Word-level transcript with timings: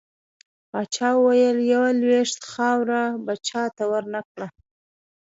پاچا 0.69 1.09
وويل: 1.17 1.57
يوه 1.71 1.89
لوېشت 2.01 2.39
خاوړه 2.51 3.01
به 3.25 3.33
چاته 3.47 3.83
ورنه 3.91 4.21
کړه. 4.31 4.47